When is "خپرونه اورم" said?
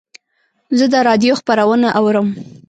1.39-2.27